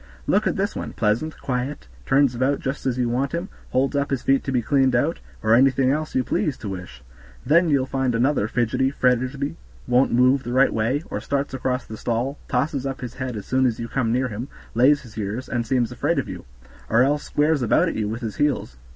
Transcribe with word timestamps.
Look 0.25 0.47
at 0.47 0.55
this 0.55 0.75
one, 0.75 0.93
pleasant, 0.93 1.39
quiet, 1.41 1.87
turns 2.07 2.33
about 2.33 2.59
just 2.59 2.87
as 2.87 2.97
you 2.97 3.07
want 3.07 3.33
him, 3.33 3.49
holds 3.69 3.95
up 3.95 4.09
his 4.09 4.23
feet 4.23 4.43
to 4.45 4.51
be 4.51 4.63
cleaned 4.63 4.95
out, 4.95 5.19
or 5.43 5.53
anything 5.53 5.91
else 5.91 6.15
you 6.15 6.23
please 6.23 6.57
to 6.57 6.69
wish; 6.69 7.03
then 7.45 7.69
you'll 7.69 7.85
find 7.85 8.15
another 8.15 8.47
fidgety, 8.47 8.89
fretty, 8.91 9.57
won't 9.87 10.11
move 10.11 10.41
the 10.41 10.53
right 10.53 10.73
way, 10.73 11.03
or 11.11 11.21
starts 11.21 11.53
across 11.53 11.85
the 11.85 11.97
stall, 11.97 12.39
tosses 12.47 12.87
up 12.87 13.01
his 13.01 13.13
head 13.13 13.37
as 13.37 13.45
soon 13.45 13.67
as 13.67 13.79
you 13.79 13.87
come 13.87 14.11
near 14.11 14.27
him, 14.29 14.47
lays 14.73 15.01
his 15.01 15.19
ears, 15.19 15.47
and 15.47 15.67
seems 15.67 15.91
afraid 15.91 16.17
of 16.17 16.27
you; 16.27 16.45
or 16.89 17.03
else 17.03 17.21
squares 17.21 17.61
about 17.61 17.87
at 17.87 17.93
you 17.95 18.09
with 18.09 18.21
his 18.21 18.37
heels. 18.37 18.77